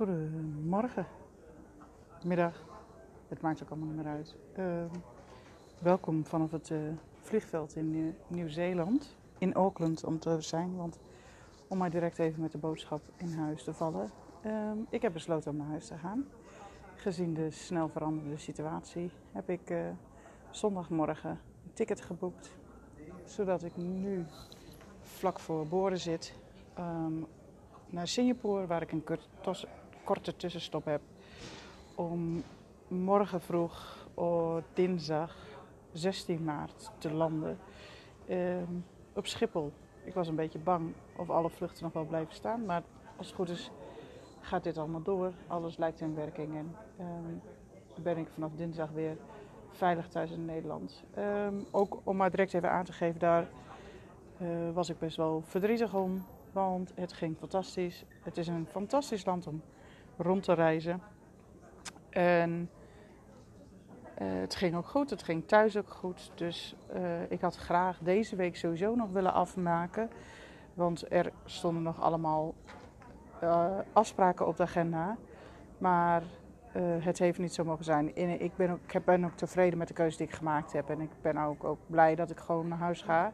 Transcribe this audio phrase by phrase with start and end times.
[0.00, 1.06] Goedemorgen,
[2.24, 2.64] middag.
[3.28, 4.36] Het maakt ook allemaal niet meer uit.
[4.58, 4.98] Uh,
[5.78, 6.78] welkom vanaf het uh,
[7.20, 9.16] vliegveld in uh, Nieuw-Zeeland.
[9.38, 10.76] In Auckland om te zijn.
[10.76, 10.98] Want
[11.68, 14.10] om maar direct even met de boodschap in huis te vallen.
[14.42, 16.26] Ehm, ik heb besloten om naar huis te gaan.
[16.94, 19.78] Gezien de snel veranderende situatie heb ik eh,
[20.50, 22.56] zondagmorgen een ticket geboekt.
[23.24, 24.24] Zodat ik nu
[25.00, 26.34] vlak voor Boren zit.
[26.78, 27.26] Um,
[27.86, 29.04] naar Singapore, waar ik een
[30.04, 31.00] korte tussenstop heb.
[31.94, 32.42] Om
[32.88, 35.36] morgen vroeg, oh, dinsdag
[35.92, 37.58] 16 maart, te landen
[38.26, 38.56] uh,
[39.14, 39.72] op Schiphol.
[40.04, 42.64] Ik was een beetje bang of alle vluchten nog wel blijven staan.
[42.64, 42.82] Maar
[43.16, 43.70] als het goed is,
[44.40, 45.32] gaat dit allemaal door.
[45.46, 46.56] Alles lijkt in werking.
[46.56, 47.06] En uh,
[48.02, 49.16] ben ik vanaf dinsdag weer
[49.70, 51.04] veilig thuis in Nederland.
[51.18, 53.48] Um, ook om maar direct even aan te geven, daar
[54.38, 56.24] uh, was ik best wel verdrietig om.
[56.52, 58.04] Want het ging fantastisch.
[58.22, 59.62] Het is een fantastisch land om
[60.20, 61.02] rond te reizen.
[62.10, 62.70] En
[64.22, 65.10] uh, het ging ook goed.
[65.10, 66.30] Het ging thuis ook goed.
[66.34, 70.10] Dus uh, ik had graag deze week sowieso nog willen afmaken.
[70.74, 72.54] Want er stonden nog allemaal
[73.42, 75.16] uh, afspraken op de agenda.
[75.78, 76.22] Maar
[76.78, 78.16] het heeft niet zo mogen zijn.
[78.40, 80.90] Ik ben, ook, ik ben ook tevreden met de keuze die ik gemaakt heb.
[80.90, 83.32] En ik ben ook, ook blij dat ik gewoon naar huis ga.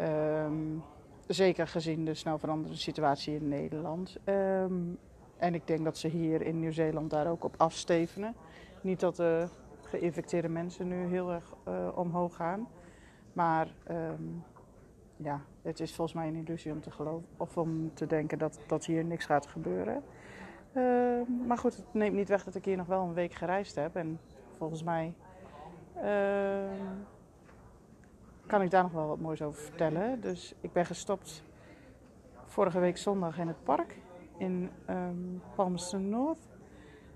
[0.00, 0.82] Um,
[1.26, 4.16] Zeker gezien de snel veranderende situatie in Nederland.
[4.24, 4.98] Um,
[5.38, 8.34] en ik denk dat ze hier in Nieuw-Zeeland daar ook op afstevenen.
[8.80, 9.48] Niet dat de
[9.82, 12.68] geïnfecteerde mensen nu heel erg uh, omhoog gaan.
[13.32, 14.44] Maar um,
[15.16, 18.58] ja, het is volgens mij een illusie om te geloven of om te denken dat,
[18.66, 20.02] dat hier niks gaat gebeuren.
[20.72, 23.74] Uh, maar goed, het neemt niet weg dat ik hier nog wel een week gereisd
[23.74, 23.96] heb.
[23.96, 24.20] En
[24.56, 25.14] volgens mij
[25.96, 26.70] uh,
[28.46, 30.20] kan ik daar nog wel wat moois over vertellen.
[30.20, 31.42] Dus ik ben gestopt
[32.44, 33.96] vorige week zondag in het park
[34.38, 36.48] in um, Palmerston North.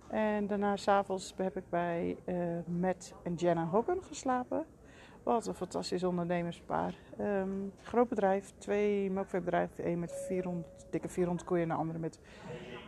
[0.09, 4.67] En daarna s'avonds heb ik bij uh, Matt en Jenna Hogan geslapen.
[5.23, 6.95] Wat een fantastisch ondernemerspaar.
[7.21, 9.89] Um, groot bedrijf, twee melkveebedrijven.
[9.89, 12.21] Een met 400, dikke 400 koeien en de andere met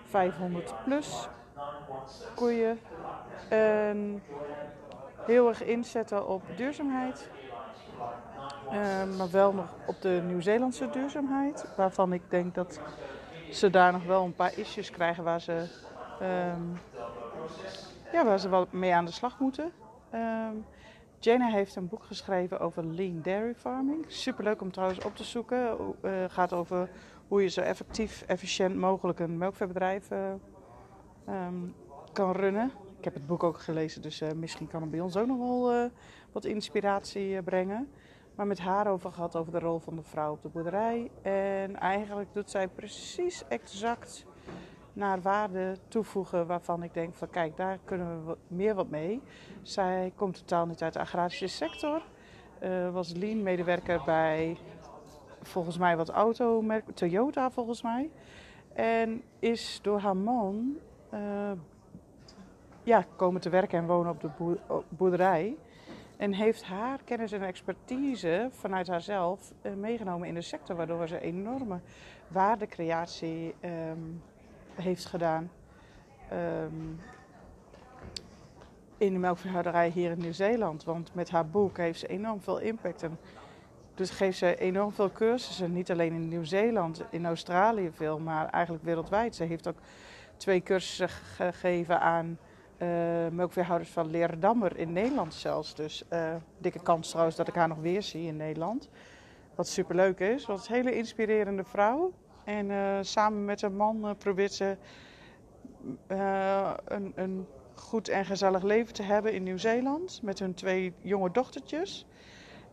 [0.04, 1.28] 500 plus
[2.34, 2.78] koeien.
[3.48, 4.22] En
[5.26, 7.30] heel erg inzetten op duurzaamheid.
[8.66, 11.66] Uh, maar wel nog op de Nieuw-Zeelandse duurzaamheid.
[11.76, 12.80] Waarvan ik denk dat
[13.52, 15.52] ze daar nog wel een paar issues krijgen waar ze,
[16.22, 16.78] um,
[18.12, 19.72] ja, waar ze wel mee aan de slag moeten.
[20.14, 20.64] Um,
[21.18, 24.04] Jana heeft een boek geschreven over lean dairy farming.
[24.08, 25.76] Superleuk om trouwens op te zoeken.
[26.02, 26.88] Uh, gaat over
[27.28, 30.18] hoe je zo effectief, efficiënt mogelijk een melkveebedrijf uh,
[31.28, 31.74] um,
[32.12, 32.72] kan runnen.
[32.98, 35.38] Ik heb het boek ook gelezen, dus uh, misschien kan het bij ons ook nog
[35.38, 35.90] wel
[36.32, 37.88] wat inspiratie brengen
[38.34, 41.10] maar met haar over gehad over de rol van de vrouw op de boerderij.
[41.22, 44.26] En eigenlijk doet zij precies exact
[44.92, 49.22] naar waarde toevoegen waarvan ik denk van kijk, daar kunnen we meer wat mee.
[49.62, 52.02] Zij komt totaal niet uit de agrarische sector.
[52.62, 54.56] Uh, was lean medewerker bij
[55.42, 58.10] volgens mij wat automerk, Toyota volgens mij.
[58.72, 60.76] En is door haar man
[61.14, 61.52] uh,
[62.82, 65.56] ja, komen te werken en wonen op de boerderij.
[66.22, 71.20] En heeft haar kennis en expertise vanuit haarzelf uh, meegenomen in de sector, waardoor ze
[71.20, 71.80] enorme
[72.28, 74.22] waardecreatie um,
[74.74, 75.50] heeft gedaan.
[76.32, 77.00] Um,
[78.98, 80.84] in de melkveehouderij hier in Nieuw-Zeeland.
[80.84, 83.02] Want met haar boek heeft ze enorm veel impact.
[83.02, 83.18] En
[83.94, 85.72] dus geeft ze enorm veel cursussen.
[85.72, 89.34] Niet alleen in Nieuw-Zeeland, in Australië veel, maar eigenlijk wereldwijd.
[89.34, 89.78] Ze heeft ook
[90.36, 92.38] twee cursussen gegeven aan
[92.82, 92.88] uh,
[93.28, 95.74] melkveehouders van Leerdammer in Nederland zelfs.
[95.74, 98.88] Dus uh, dikke kans trouwens dat ik haar nog weer zie in Nederland.
[99.54, 100.46] Wat superleuk is.
[100.46, 102.12] Wat een hele inspirerende vrouw.
[102.44, 104.76] En uh, samen met haar man probeert ze
[106.06, 110.22] een, een, goed en gezellig leven te hebben in Nieuw-Zeeland.
[110.22, 112.06] Met hun twee jonge dochtertjes.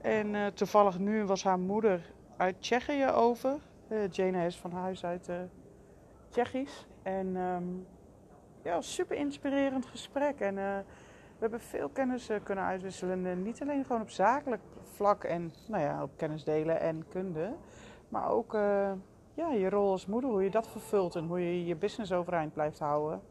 [0.02, 3.58] En toevallig nu was haar moeder uit Tsjechië over.
[4.10, 5.30] Jane is van huis uit
[6.30, 6.86] Tsjechisch.
[7.04, 7.36] En...
[7.36, 7.88] Um,
[8.70, 10.40] ja, super inspirerend gesprek.
[10.40, 10.64] En uh,
[11.34, 13.26] we hebben veel kennis uh, kunnen uitwisselen.
[13.26, 14.62] Uh, niet alleen gewoon op zakelijk
[14.96, 17.54] vlak en nou ja, op kennis delen en kunde.
[18.10, 18.54] Maar ook
[19.34, 22.54] ja, je rol als moeder, hoe je dat vervult en hoe je je business overeind
[22.54, 23.22] blijft houden.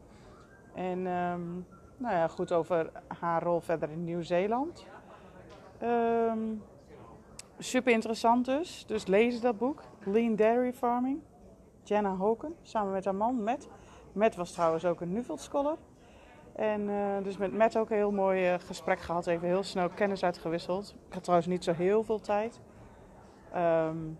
[0.73, 1.65] En um,
[1.97, 4.85] nou ja, goed over haar rol verder in Nieuw-Zeeland.
[5.83, 6.63] Um,
[7.57, 8.85] super interessant dus.
[8.87, 9.81] Dus lees dat boek.
[10.03, 11.19] Lean Dairy Farming.
[11.83, 13.67] Jenna Hoken, samen met haar man Matt.
[14.11, 15.77] Matt was trouwens ook een Nuffield Scholar.
[16.55, 19.27] En uh, dus met Matt ook een heel mooi uh, gesprek gehad.
[19.27, 20.95] Even heel snel kennis uitgewisseld.
[21.07, 22.59] Ik had trouwens niet zo heel veel tijd.
[23.55, 24.19] Um,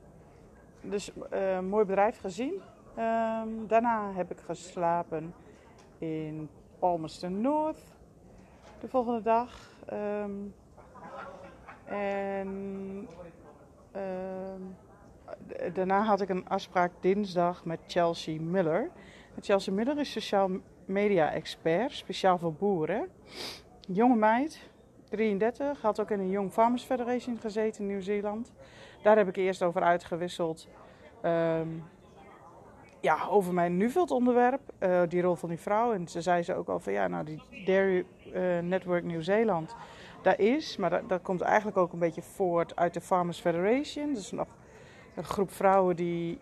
[0.81, 2.53] dus uh, mooi bedrijf gezien.
[2.97, 5.33] Um, daarna heb ik geslapen
[5.97, 6.49] in
[6.79, 7.81] Palmerston North
[8.79, 9.69] de volgende dag.
[9.85, 10.31] Ehm,
[11.85, 13.07] en
[13.91, 14.61] ehm,
[15.73, 18.89] daarna had ik een afspraak dinsdag met Chelsea Miller.
[19.41, 20.49] Chelsea Miller is sociaal
[20.85, 23.07] media expert, speciaal voor boeren.
[23.87, 24.59] Jonge meid,
[25.09, 28.51] 33, had ook in een Young Farmers Federation gezeten in Nieuw-Zeeland.
[29.03, 30.67] Daar heb ik eerst over uitgewisseld.
[31.21, 31.67] Ehm,
[33.01, 35.93] ja, over mijn Nuveld onderwerp, uh, die rol van die vrouw.
[35.93, 39.75] En ze zei ze ook al van ja, nou die Dairy uh, Network Nieuw-Zeeland,
[40.21, 40.77] daar is.
[40.77, 44.13] Maar dat, dat, komt eigenlijk ook een beetje voort uit de Farmers Federation.
[44.13, 44.47] Dus nog
[45.15, 46.39] een groep vrouwen die,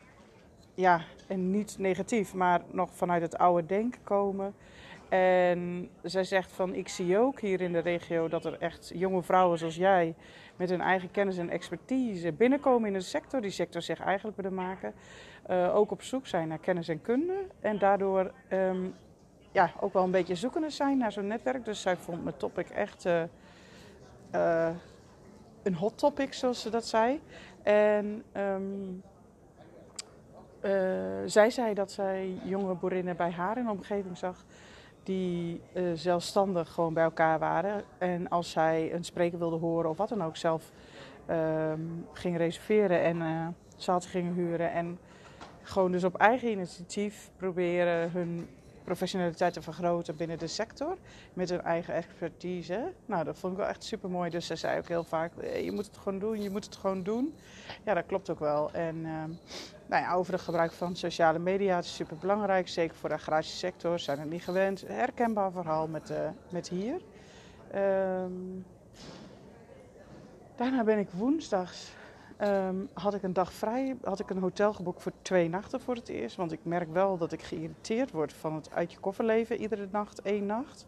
[0.73, 4.53] ja, en niet negatief, maar nog vanuit het oude denken komen.
[5.09, 9.23] En zij zegt van, ik zie ook hier in de regio dat er echt jonge
[9.23, 10.15] vrouwen zoals jij
[10.55, 14.53] met hun eigen kennis en expertise binnenkomen in de sector, die sector zich eigenlijk willen
[14.53, 14.93] maken.
[15.49, 17.45] Uh, ook op zoek zijn naar kennis en kunde.
[17.59, 18.95] En daardoor um,
[19.51, 21.65] ja, ook wel een beetje zoekende zijn naar zo'n netwerk.
[21.65, 23.23] Dus zij vond mijn topic echt uh,
[24.35, 24.69] uh,
[25.63, 27.21] een hot topic, zoals ze dat zei.
[27.63, 29.03] En um,
[31.25, 34.45] zij zei dat zij jonge boerinnen bij haar in de omgeving zag
[35.07, 37.83] die uh, zelfstandig gewoon bij elkaar waren.
[37.97, 40.71] En als zij een spreker wilde horen of wat dan ook, zelf
[41.29, 41.73] uh,
[42.13, 44.71] ging reserveren en uh, gingen huren.
[44.71, 44.99] En
[45.61, 48.47] gewoon dus op eigen initiatief proberen hun
[48.87, 50.97] professionaliteit te vergroten binnen de sector.
[51.33, 52.93] Met hun eigen expertise.
[53.05, 54.29] Nou, dat vond ik wel echt super mooi.
[54.29, 55.31] Dus ze zei ook heel vaak:
[55.61, 57.35] je moet het gewoon doen, je moet het gewoon doen.
[57.83, 58.71] Ja, dat klopt ook wel.
[58.71, 59.23] En uh,
[59.85, 62.67] nou ja, over het gebruik van sociale media is super belangrijk.
[62.67, 64.83] Zeker voor de agrarische sector zijn het niet gewend.
[64.87, 66.17] Herkenbaar verhaal met, uh,
[66.49, 67.01] met hier.
[67.75, 68.65] Um,
[70.55, 71.91] daarna ben ik woensdags
[72.41, 75.95] Um, had ik een dag vrij, had ik een hotel geboekt voor twee nachten voor
[75.95, 76.35] het eerst.
[76.35, 79.87] Want ik merk wel dat ik geïrriteerd word van het uit je koffer leven, iedere
[79.91, 80.87] nacht één nacht.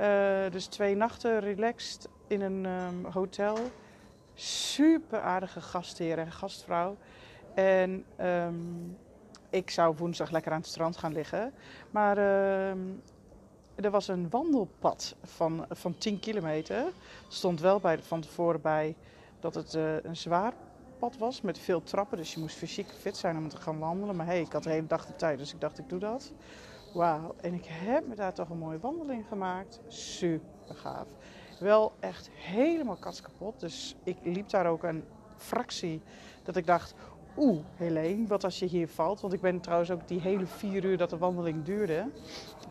[0.00, 3.56] Uh, dus twee nachten relaxed in een um, hotel.
[4.34, 6.96] Super aardige gastheer en gastvrouw.
[7.54, 8.96] En um,
[9.50, 11.52] ik zou woensdag lekker aan het strand gaan liggen.
[11.90, 12.18] Maar
[13.74, 16.84] er was een wandelpad van, van 10 kilometer.
[17.28, 18.94] Stond wel bij, van tevoren bij
[19.40, 20.52] dat het uh, een zwaar
[21.10, 22.18] was met veel trappen.
[22.18, 24.16] Dus je moest fysiek fit zijn om te gaan wandelen.
[24.16, 26.32] Maar hey, ik had de hele dag de tijd, dus ik dacht ik doe dat.
[26.94, 29.80] Wauw, en ik heb me daar toch een mooie wandeling gemaakt.
[29.86, 31.08] Super gaaf.
[31.60, 33.60] Wel echt helemaal kapot.
[33.60, 35.04] Dus ik liep daar ook een
[35.36, 36.02] fractie
[36.42, 36.94] dat ik dacht...
[37.36, 39.20] Oeh, Helene, wat als je hier valt?
[39.20, 42.10] Want ik ben trouwens ook die hele vier uur dat de wandeling duurde,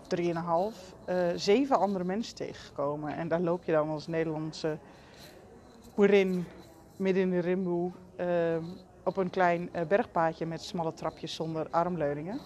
[0.08, 3.16] drieënhalf, uh, zeven andere mensen tegengekomen.
[3.16, 4.78] En daar loop je dan als Nederlandse
[5.96, 6.46] boerin
[6.96, 7.92] midden in de rimboe
[9.04, 12.40] op een klein uh, bergpaadje met smalle trapjes zonder armleuningen.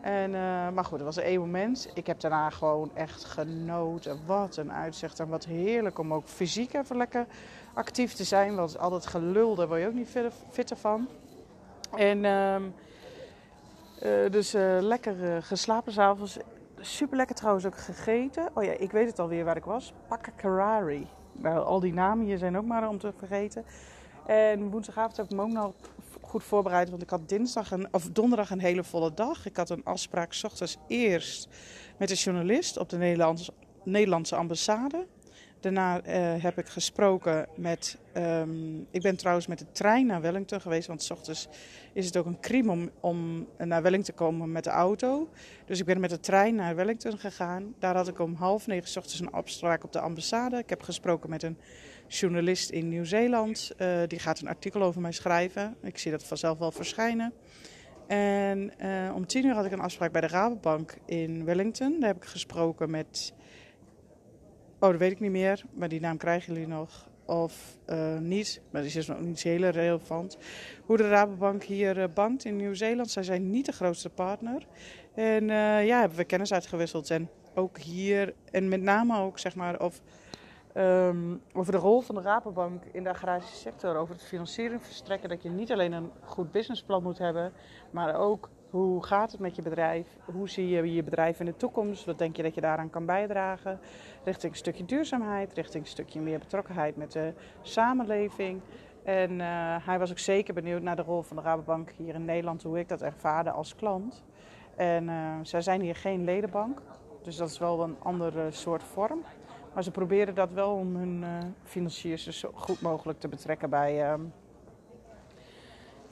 [0.00, 1.90] En, uh, maar goed, dat was één moment.
[1.94, 4.18] Ik heb daarna gewoon echt genoten.
[4.26, 7.26] Wat een uitzicht en wat heerlijk om ook fysiek even lekker
[7.74, 8.54] actief te zijn.
[8.54, 10.16] Want altijd gelul, daar word je ook niet
[10.50, 11.08] fitter van.
[11.96, 12.56] En uh,
[14.30, 16.38] dus lekker geslapen s'avonds.
[16.80, 18.48] Super lekker trouwens ook gegeten.
[18.54, 19.92] Oh ja, ik weet het alweer waar ik was.
[20.08, 21.06] Pakakarari.
[21.32, 23.64] Nou, al die namen hier zijn ook maar om te vergeten.
[24.26, 25.74] En woensdagavond heb ik me ook nog
[26.20, 26.90] goed voorbereid.
[26.90, 29.46] Want ik had dinsdag of donderdag een hele volle dag.
[29.46, 31.48] Ik had een afspraak s ochtends eerst
[31.98, 33.52] met een journalist op de Nederlandse,
[33.84, 35.06] Nederlandse ambassade.
[35.60, 37.98] Daarna uh, heb ik gesproken met.
[38.16, 40.86] Um, ik ben trouwens met de trein naar Wellington geweest.
[40.86, 41.48] Want s ochtends
[41.92, 45.28] is het ook een crime om, om naar Wellington te komen met de auto.
[45.66, 47.74] Dus ik ben met de trein naar Wellington gegaan.
[47.78, 50.58] Daar had ik om half negen s ochtends een afspraak op de ambassade.
[50.58, 51.58] Ik heb gesproken met een
[52.12, 53.72] journalist in Nieuw-Zeeland.
[53.78, 55.76] Uh, die gaat een artikel over mij schrijven.
[55.82, 57.32] Ik zie dat vanzelf wel verschijnen.
[58.06, 62.00] En uh, om tien uur had ik een afspraak bij de Rabobank in Wellington.
[62.00, 63.32] Daar heb ik gesproken met.
[64.80, 67.10] Oh, dat weet ik niet meer, maar die naam krijgen jullie nog.
[67.26, 70.38] Of uh, niet, maar die is nog niet heel relevant.
[70.82, 73.10] Hoe de Rabobank hier bankt in Nieuw-Zeeland.
[73.10, 74.66] Zij zijn niet de grootste partner.
[75.14, 75.46] En
[75.86, 77.10] ja, hebben we kennis uitgewisseld.
[77.10, 80.02] En ook hier, en met name ook zeg maar, of
[80.76, 85.28] Um, over de rol van de Rabobank in de agrarische sector, over het financiering verstrekken.
[85.28, 87.52] Dat je niet alleen een goed businessplan moet hebben,
[87.90, 90.06] maar ook hoe gaat het met je bedrijf?
[90.24, 92.04] Hoe zie je je bedrijf in de toekomst?
[92.04, 93.80] Wat denk je dat je daaraan kan bijdragen?
[94.24, 98.60] Richting een stukje duurzaamheid, richting een stukje meer betrokkenheid met de samenleving.
[99.04, 99.46] En uh,
[99.86, 102.78] hij was ook zeker benieuwd naar de rol van de Rabobank hier in Nederland, hoe
[102.78, 104.22] ik dat ervaarde als klant.
[104.76, 106.82] En uh, zij zijn hier geen ledenbank,
[107.22, 109.22] dus dat is wel een andere soort vorm.
[109.74, 114.12] Maar ze proberen dat wel om hun uh, financiers zo goed mogelijk te betrekken bij,
[114.12, 114.20] uh,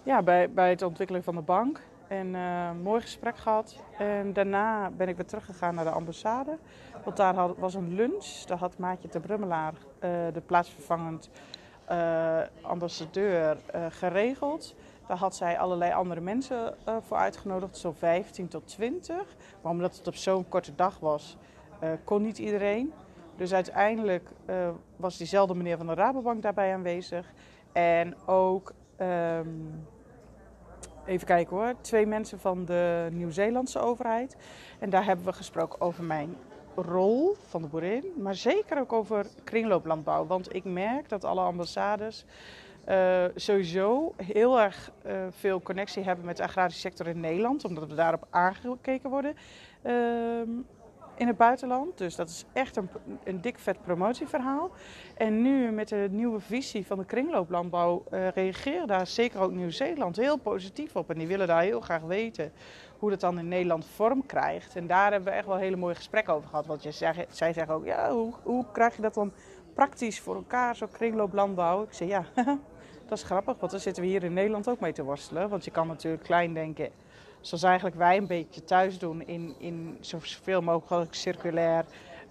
[0.03, 1.81] ja, bij, bij het ontwikkelen van de bank.
[2.09, 3.77] En uh, mooi gesprek gehad.
[3.99, 6.59] En daarna ben ik weer teruggegaan naar de ambassade.
[7.05, 8.27] Want daar had, was een lunch.
[8.27, 11.31] Daar had Maatje de Brummelaar, uh, de plaatsvervangend
[12.61, 13.57] ambassadeur,
[13.89, 14.75] geregeld.
[15.07, 19.37] Daar had zij allerlei andere mensen voor uitgenodigd, zo 15 tot 20.
[19.63, 21.37] Maar omdat het op zo'n korte dag was,
[22.05, 22.93] kon niet iedereen.
[23.41, 24.29] Dus uiteindelijk
[24.97, 27.33] was diezelfde meneer van de Rabobank daarbij aanwezig.
[27.73, 29.85] En ook um,
[31.05, 34.37] even kijken hoor, twee mensen van de Nieuw-Zeelandse overheid.
[34.79, 36.37] En daar hebben we gesproken over mijn
[36.75, 40.27] rol van de boerin, maar zeker ook over kringlooplandbouw.
[40.27, 42.25] Want ik merk dat alle ambassades
[42.89, 47.89] uh, sowieso heel erg uh, veel connectie hebben met de agrarische sector in Nederland, omdat
[47.89, 49.35] we daarop aangekeken worden.
[49.83, 49.93] Uh,
[51.21, 51.99] in het buitenland.
[51.99, 52.89] Dus dat is echt een,
[53.25, 54.71] een dik vet promotieverhaal.
[55.17, 60.17] En nu met de nieuwe visie van de kringlooplandbouw uh, reageert daar zeker ook Nieuw-Zeeland
[60.17, 61.11] heel positief op.
[61.11, 62.53] En die willen daar heel graag weten
[62.99, 64.77] hoe dat dan in Nederland vorm krijgt.
[64.77, 66.67] En daar hebben we echt wel hele mooie gesprekken over gehad.
[66.67, 66.93] Want je
[67.31, 69.33] zij zeggen ook, ja, hoe, hoe krijg je dat dan
[69.75, 71.83] praktisch voor elkaar, zo kringlooplandbouw?
[71.83, 72.25] Ik zeg, ja,
[73.09, 75.49] dat is grappig, want daar zitten we hier in Nederland ook mee te worstelen.
[75.49, 76.91] Want je kan natuurlijk klein denken
[77.41, 81.85] zoals eigenlijk wij een beetje thuis doen in, in zoveel mogelijk circulair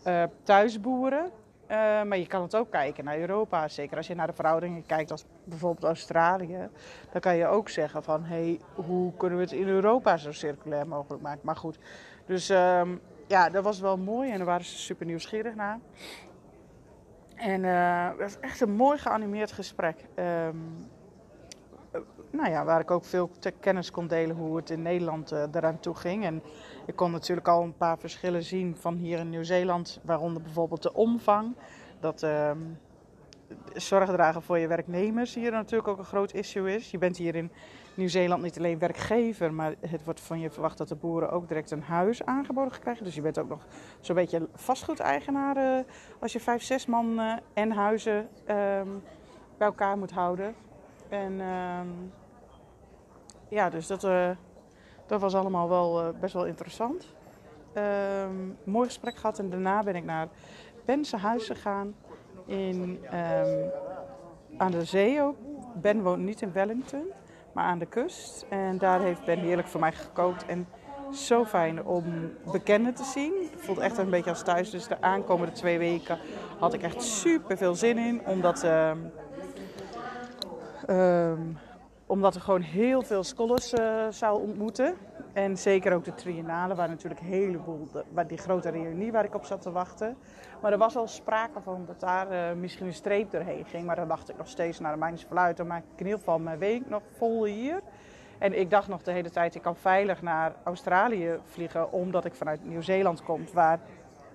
[0.08, 1.32] uh, thuisboeren.
[1.72, 3.68] Uh, maar je kan het ook kijken naar Europa.
[3.68, 6.70] Zeker als je naar de verhoudingen kijkt als bijvoorbeeld Australië.
[7.12, 10.32] Dan kan je ook zeggen van hé, hey, hoe kunnen we het in Europa zo
[10.32, 11.42] circulair mogelijk maken.
[11.44, 11.78] Maar goed,
[12.26, 15.80] dus um, ja, dat was wel mooi en daar waren ze super nieuwsgierig naar.
[17.36, 20.06] En uh, het was echt een mooi geanimeerd gesprek.
[20.16, 20.90] Um,
[22.32, 23.30] nou ja, waar ik ook veel
[23.60, 26.24] kennis kon delen hoe het in Nederland uh, eraan toe ging.
[26.26, 26.44] En
[26.86, 30.94] ik kon natuurlijk al een paar verschillen zien van hier in Nieuw-Zeeland, waaronder bijvoorbeeld de
[30.94, 31.56] omvang.
[32.00, 32.52] Dat uh,
[33.74, 36.92] zorg dragen voor je werknemers hier natuurlijk ook een groot issue is.
[36.92, 37.52] Je bent hier in
[37.94, 41.72] Nieuw-Zeeland niet alleen werkgever, maar het wordt van je verwacht dat de boeren ook direct
[41.72, 43.04] een huis aangeboden krijgen.
[43.04, 43.66] Dus je bent ook nog
[44.00, 45.80] zo'n beetje vastgoedeigenaar uh,
[46.20, 48.88] als je vijf, zes man en huizen ehm,
[49.58, 50.56] bij elkaar moet houden.
[51.10, 51.88] En ehm,
[53.48, 54.30] ja, dus dat, uh,
[55.06, 57.14] dat was allemaal wel uh, best wel interessant.
[57.78, 60.28] Um, mooi gesprek gehad en daarna ben ik naar
[60.86, 61.96] Ben's huis gegaan
[62.46, 63.72] in, um,
[64.58, 65.36] aan de zee ook.
[65.76, 67.04] Ben woont niet in Wellington,
[67.54, 68.46] maar aan de kust.
[68.50, 70.46] En daar heeft Ben heerlijk voor mij gekookt.
[70.46, 70.68] En
[71.12, 73.34] zo fijn om bekenden te zien.
[73.56, 74.70] Voelt echt een beetje als thuis.
[74.70, 76.20] Dus de aankomende twee weken
[76.60, 78.22] had ik echt super veel zin in.
[78.26, 78.66] Omdat...
[80.90, 81.58] Um,
[82.06, 84.96] omdat er gewoon heel veel scholars uh, zou ontmoeten.
[85.34, 89.36] En zeker ook de triennale, waar natuurlijk een heleboel, de, die grote reunie waar ik
[89.36, 90.18] op zat te wachten.
[90.62, 93.86] Maar er was al sprake van dat daar uh, misschien een streep doorheen ging.
[93.86, 95.58] Maar dan dacht ik nog steeds, nou, de mij niet uit.
[95.58, 97.82] Dan maak ik in ieder geval mijn week nog vol hier.
[98.38, 102.34] En ik dacht nog de hele tijd, ik kan veilig naar Australië vliegen, omdat ik
[102.34, 103.80] vanuit Nieuw-Zeeland kom, waar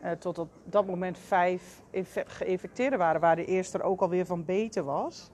[0.05, 1.83] uh, tot op dat moment vijf
[2.27, 5.31] geïnfecteerden waren, waar de eerste er ook alweer van beter was.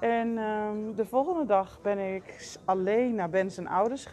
[0.00, 4.06] En um, de volgende dag ben ik alleen naar Ben zijn ouders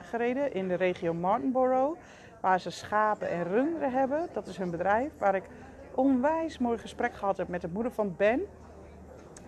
[0.00, 2.00] gereden in de regio Martinborough.
[2.40, 4.28] Waar ze schapen en runderen hebben.
[4.32, 5.12] Dat is hun bedrijf.
[5.18, 5.44] Waar ik
[5.94, 8.42] onwijs mooi gesprek gehad heb met de moeder van Ben.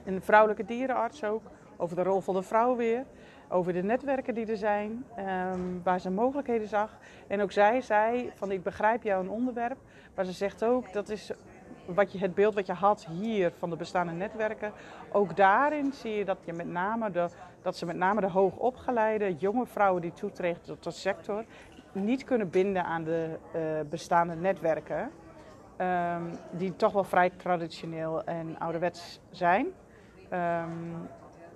[0.05, 1.43] Een vrouwelijke dierenarts ook.
[1.77, 3.05] Over de rol van de vrouw weer.
[3.49, 5.05] Over de netwerken die er zijn.
[5.19, 6.99] Um, waar ze mogelijkheden zag.
[7.27, 9.79] En ook zij zei van ik begrijp jou een onderwerp.
[10.15, 11.33] Maar ze zegt ook dat is
[11.95, 14.73] wat je, het beeld wat je had hier van de bestaande netwerken,
[15.13, 17.11] ook daarin zie je dat, je met name
[17.63, 21.45] dat ze met name de hoogopgeleide jonge vrouwen die toetreden tot de sector
[21.93, 25.11] niet kunnen binden aan de uh, bestaande netwerken.
[25.81, 29.67] Um, die toch wel vrij traditioneel en ouderwets zijn.
[30.33, 31.09] Um,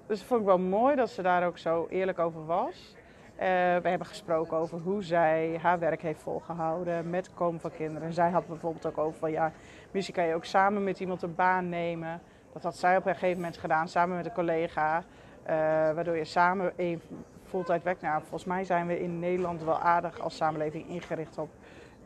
[0.07, 2.95] dus dat vond ik wel mooi dat ze daar ook zo eerlijk over was.
[3.35, 3.47] Uh,
[3.83, 8.09] we hebben gesproken over hoe zij haar werk heeft volgehouden met komen van kinderen.
[8.09, 9.53] En zij had bijvoorbeeld ook over van ja,
[9.91, 12.21] misschien kan je ook samen met iemand een baan nemen.
[12.53, 14.99] Dat had zij op een gegeven moment gedaan, samen met een collega.
[14.99, 15.57] Uh,
[15.95, 17.03] waardoor je samen een
[17.45, 18.01] fulltime werkt.
[18.01, 21.51] Nou, volgens mij zijn we in Nederland wel aardig als samenleving ingericht op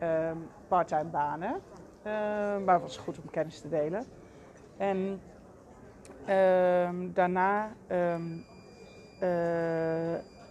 [0.03, 0.31] uh,
[0.69, 1.51] parttime banen.
[1.51, 2.13] Uh,
[2.65, 4.05] maar het was goed om kennis te delen.
[4.77, 5.21] En
[6.27, 8.45] ehm, daarna um,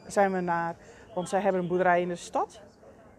[0.08, 0.75] zijn we naar,
[1.13, 2.62] want zij hebben een boerderij in de stad,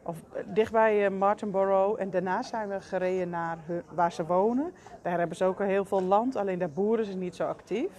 [0.05, 2.01] of eh, dichtbij uh, Martinborough.
[2.01, 3.59] En daarna zijn we gereden naar
[3.95, 4.73] waar ze wonen.
[5.03, 7.91] Daar hebben ze ook al heel veel land, alleen daar boeren ze niet zo actief.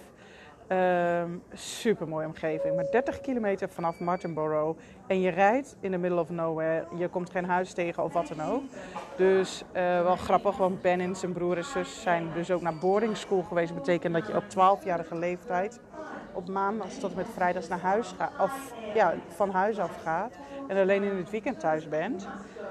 [0.70, 4.80] Um, super mooie omgeving, maar 30 kilometer vanaf Martinborough.
[5.08, 6.86] En je rijdt in the middle of nowhere.
[6.98, 8.62] Je komt geen huis tegen of wat dan ook.
[9.16, 12.78] Dus uh, wel grappig, want Ben en zijn broer en zus zijn dus ook naar
[12.78, 13.74] boarding school geweest.
[13.74, 15.80] Dat betekent dat je op 12-jarige leeftijd
[16.36, 18.32] op maandag tot met vrijdags naar huis gaat.
[18.40, 20.34] Of ja, van huis af gaat.
[20.68, 22.28] En alleen in het weekend thuis bent.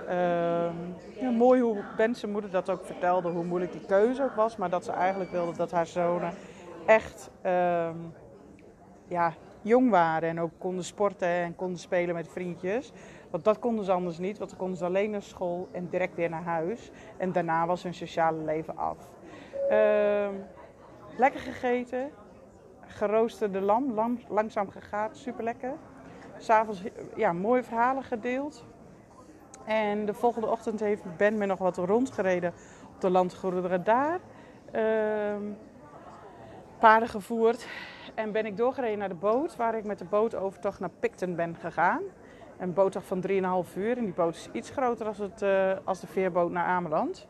[0.08, 0.74] Ehm,
[1.20, 3.28] ja, mooi hoe Ben zijn moeder dat ook vertelde.
[3.28, 4.56] Hoe moeilijk die keuze ook was.
[4.56, 6.32] Maar dat ze eigenlijk wilde dat haar zonen
[6.86, 7.96] echt ehm,
[9.08, 10.28] ja, jong waren.
[10.28, 12.92] En ook konden sporten en konden spelen met vriendjes.
[13.30, 14.38] Want dat konden ze anders niet.
[14.38, 16.90] Want dan konden ze alleen naar school en direct weer naar huis.
[17.16, 18.98] En daarna was hun sociale leven af.
[19.68, 20.34] Ehm,
[21.16, 22.10] lekker gegeten.
[22.86, 25.72] Geroosterde lam, lam langzaam gegaat, super lekker.
[26.38, 26.82] S'avonds
[27.16, 28.64] ja, mooie verhalen gedeeld.
[29.64, 32.52] En de volgende ochtend heeft Ben me nog wat rondgereden
[32.94, 34.20] op de landgoederen daar.
[34.70, 35.42] Ehm,
[36.78, 37.66] paarden gevoerd.
[38.14, 41.56] En ben ik doorgereden naar de boot, waar ik met de bootovertocht naar Picton ben
[41.56, 42.02] gegaan.
[42.58, 43.96] Een boottocht van 3,5 uur.
[43.96, 47.26] En die boot is iets groter als, het, uh, als de veerboot naar Ameland.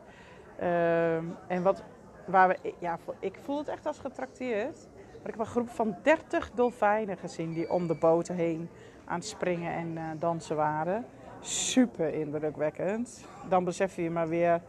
[0.61, 1.15] Uh,
[1.47, 1.83] en wat,
[2.25, 4.87] waar we, ja, ik voel het echt als getrakteerd.
[5.25, 8.69] Ik heb een groep van 30 dolfijnen gezien die om de boten heen
[9.05, 11.05] aan het springen en uh, dansen waren.
[11.39, 13.25] Super indrukwekkend.
[13.49, 14.61] Dan besef je maar weer.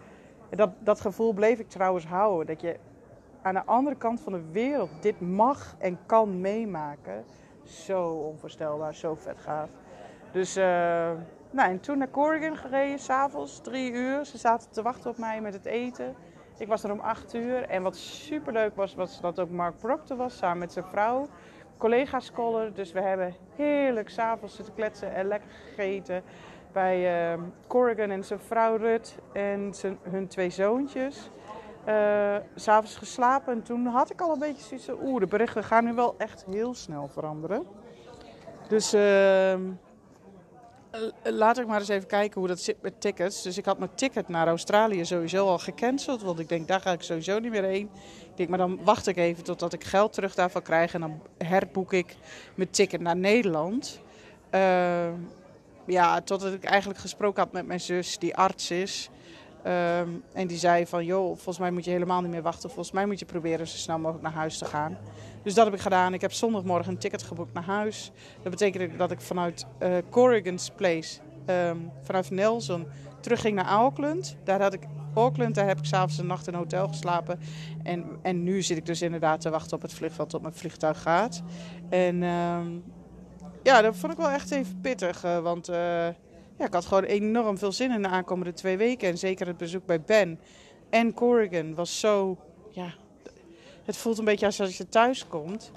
[0.51, 2.47] Dat, dat gevoel bleef ik trouwens houden.
[2.47, 2.77] Dat je
[3.43, 7.25] aan de andere kant van de wereld dit mag en kan meemaken.
[7.63, 9.69] Zo onvoorstelbaar, zo vet gaaf.
[10.33, 10.65] Dus, uh,
[11.51, 14.25] nou, en toen naar Corrigan gereden, s'avonds, drie uur.
[14.25, 16.15] Ze zaten te wachten op mij met het eten.
[16.59, 17.63] Ik was er om acht uur.
[17.63, 21.27] En wat super leuk was, was dat ook Mark Proctor was, samen met zijn vrouw.
[21.79, 22.73] Collega-scholar.
[22.73, 26.23] Dus we hebben heerlijk s'avonds zitten kletsen en lekker gegeten.
[26.73, 31.31] Bij uh, Corrigan en zijn vrouw Rut en zijn, hun twee zoontjes.
[31.89, 35.05] Uh, S'avonds geslapen en toen had ik al een beetje zoiets.
[35.05, 37.67] Oeh, de berichten gaan nu wel echt heel snel veranderen.
[38.69, 38.95] Dus...
[38.95, 39.55] Uh,
[41.23, 43.43] laat ik maar eens even kijken hoe dat zit met tickets.
[43.43, 46.23] Dus ik had mijn ticket naar Australië sowieso al gecanceld.
[46.23, 47.91] Want ik denk, daar ga ik sowieso niet meer heen.
[48.21, 50.95] Ik denk, maar dan wacht ik even totdat ik geld terug daarvan krijg.
[50.95, 52.17] En dan herboek ik
[52.55, 54.01] mijn ticket naar Nederland.
[54.55, 55.09] Uh,
[55.87, 59.11] ja, totdat ik eigenlijk gesproken had met mijn zus, die arts is.
[59.67, 62.71] Um, en die zei van, joh, volgens mij moet je helemaal niet meer wachten.
[62.71, 64.99] Volgens mij moet je proberen zo snel mogelijk naar huis te gaan.
[65.43, 66.15] Dus dat heb ik gedaan.
[66.15, 68.13] Ik heb zondagmorgen een ticket geboekt naar huis.
[68.43, 72.87] Dat betekende dat ik vanuit uh, Corrigan's Place, um, vanuit Nelson,
[73.21, 74.37] terug ging naar Auckland.
[74.45, 74.83] Daar had ik
[75.15, 77.41] Auckland, daar heb ik s'avonds een nacht in een hotel geslapen.
[77.83, 81.03] En, en nu zit ik dus inderdaad te wachten op het vliegveld tot mijn vliegtuig
[81.03, 81.43] gaat.
[81.89, 82.85] En um,
[83.63, 85.25] ja, dat vond ik wel echt even pittig.
[85.25, 86.07] Uh, want uh,
[86.59, 89.09] ja, ik had gewoon enorm veel zin in de aankomende twee weken.
[89.09, 90.41] En zeker het bezoek bij Ben
[90.91, 92.39] en Corrigan was zo...
[92.71, 92.95] Ja,
[93.85, 95.73] het voelt een beetje als je thuis komt.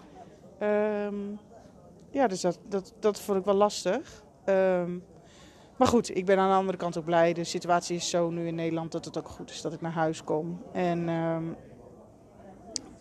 [0.61, 1.39] Um,
[2.11, 4.23] ja, dus dat, dat, dat vond ik wel lastig.
[4.45, 5.03] Um,
[5.77, 7.33] maar goed, ik ben aan de andere kant ook blij.
[7.33, 9.91] De situatie is zo nu in Nederland dat het ook goed is dat ik naar
[9.91, 10.61] huis kom.
[10.73, 11.55] En um,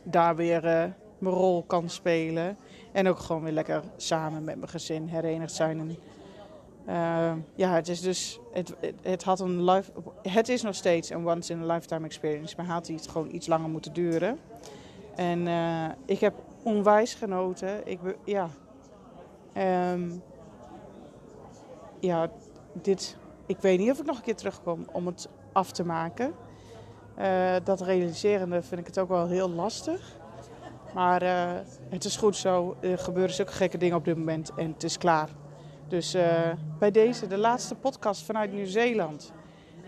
[0.03, 0.85] daar weer uh,
[1.19, 2.57] mijn rol kan spelen.
[2.93, 5.97] En ook gewoon weer lekker samen met mijn gezin herenigd zijn.
[6.89, 8.41] Uh, ja, het is dus.
[8.53, 12.55] Het, het, had een life, het is nog steeds een once in a lifetime experience.
[12.57, 14.39] Maar had het gewoon iets langer moeten duren.
[15.15, 17.89] En uh, ik heb onwijs genoten.
[17.89, 18.49] Ik, ja.
[19.93, 20.23] Um,
[22.01, 22.31] ja,
[22.73, 23.17] dit.
[23.47, 26.35] Ik weet niet of ik nog een keer terugkom om het af te maken.
[27.19, 30.17] Uh, dat realiserende vind ik het ook wel heel lastig.
[30.95, 31.23] Maar
[31.89, 32.77] het is goed zo.
[32.81, 35.29] Er gebeuren zulke gekke dingen op dit moment en het is klaar.
[35.89, 36.23] Dus uh,
[36.79, 39.33] bij deze, de laatste podcast vanuit Nieuw-Zeeland.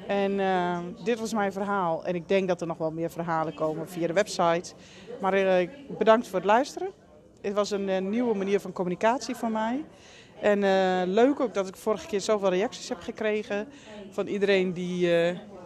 [0.07, 2.05] En uh, dit was mijn verhaal.
[2.05, 4.75] En ik denk dat er nog wel meer verhalen komen via de website.
[5.21, 6.89] Maar uh, bedankt voor het luisteren.
[7.41, 9.85] Het was een, nieuwe manier van communicatie voor mij.
[10.41, 10.61] En
[11.13, 13.69] leuk ook dat ik vorige keer zoveel reacties heb gekregen
[14.11, 15.07] van iedereen die,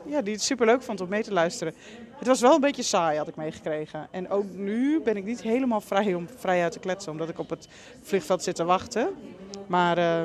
[0.06, 1.74] ja, die het super leuk vond om mee te luisteren.
[2.18, 4.08] Het was wel een beetje saai, had ik meegekregen.
[4.10, 7.38] En ook nu ben ik niet helemaal vrij om vrij uit te kletsen, omdat ik
[7.38, 7.68] op het
[8.02, 9.08] vliegveld zit te wachten.
[9.66, 10.22] Maar uh,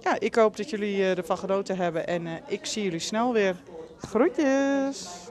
[0.00, 3.56] ja, ik hoop dat jullie ervan genoten hebben en uh, ik zie jullie snel weer.
[3.98, 5.29] Groetjes!